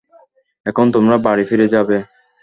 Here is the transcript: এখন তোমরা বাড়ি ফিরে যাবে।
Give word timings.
এখন 0.65 0.85
তোমরা 0.95 1.15
বাড়ি 1.25 1.43
ফিরে 1.49 1.67
যাবে। 1.73 1.97